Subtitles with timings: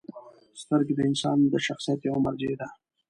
[0.61, 2.67] •سترګې د انسان د شخصیت یوه مرجع ده.